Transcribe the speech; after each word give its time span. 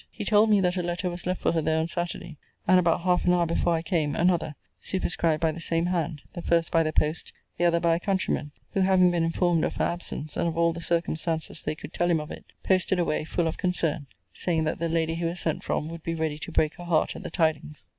He 0.09 0.25
told 0.25 0.49
me 0.49 0.59
that 0.61 0.77
a 0.77 0.81
letter 0.81 1.11
was 1.11 1.27
left 1.27 1.41
for 1.41 1.51
her 1.51 1.61
there 1.61 1.77
on 1.77 1.87
Saturday; 1.87 2.37
and, 2.67 2.79
about 2.79 3.01
half 3.01 3.23
an 3.25 3.33
hour 3.33 3.45
before 3.45 3.75
I 3.75 3.83
came, 3.83 4.15
another, 4.15 4.55
superscribed 4.79 5.39
by 5.41 5.51
the 5.51 5.59
same 5.61 5.85
hand; 5.85 6.23
the 6.33 6.41
first, 6.41 6.71
by 6.71 6.81
the 6.81 6.91
post; 6.91 7.33
the 7.59 7.65
other, 7.65 7.79
by 7.79 7.97
a 7.97 7.99
countryman; 7.99 8.49
who 8.71 8.79
having 8.81 9.11
been 9.11 9.23
informed 9.23 9.63
of 9.63 9.75
her 9.75 9.85
absence, 9.85 10.35
and 10.35 10.47
of 10.47 10.57
all 10.57 10.73
the 10.73 10.81
circumstances 10.81 11.61
they 11.61 11.75
could 11.75 11.93
tell 11.93 12.09
him 12.09 12.19
of 12.19 12.31
it, 12.31 12.45
posted 12.63 12.97
away, 12.97 13.25
full 13.25 13.45
of 13.45 13.59
concern, 13.59 14.07
saying, 14.33 14.63
that 14.63 14.79
the 14.79 14.89
lady 14.89 15.13
he 15.13 15.25
was 15.25 15.39
sent 15.39 15.63
from 15.63 15.87
would 15.87 16.01
be 16.01 16.15
ready 16.15 16.39
to 16.39 16.51
break 16.51 16.77
her 16.77 16.85
heart 16.85 17.15
at 17.15 17.21
the 17.21 17.29
tidings. 17.29 17.87